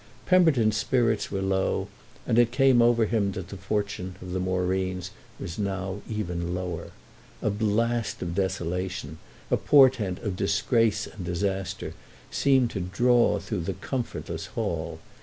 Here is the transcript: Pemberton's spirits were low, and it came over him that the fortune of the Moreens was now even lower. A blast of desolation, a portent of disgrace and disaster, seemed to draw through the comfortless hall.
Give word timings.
Pemberton's 0.25 0.77
spirits 0.77 1.29
were 1.31 1.43
low, 1.43 1.87
and 2.25 2.39
it 2.39 2.51
came 2.51 2.81
over 2.81 3.05
him 3.05 3.33
that 3.33 3.49
the 3.49 3.55
fortune 3.55 4.15
of 4.19 4.31
the 4.31 4.39
Moreens 4.39 5.11
was 5.39 5.59
now 5.59 6.01
even 6.09 6.55
lower. 6.55 6.89
A 7.43 7.51
blast 7.51 8.19
of 8.23 8.33
desolation, 8.33 9.19
a 9.51 9.57
portent 9.57 10.17
of 10.23 10.35
disgrace 10.35 11.05
and 11.05 11.23
disaster, 11.23 11.93
seemed 12.31 12.71
to 12.71 12.79
draw 12.79 13.37
through 13.37 13.61
the 13.61 13.73
comfortless 13.75 14.47
hall. 14.57 14.97